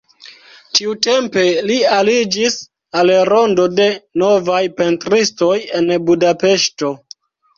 [0.77, 1.41] Tiutempe
[1.71, 2.55] li aliĝis
[3.01, 3.87] al rondo de
[4.23, 6.93] novaj pentristoj en Budapeŝto.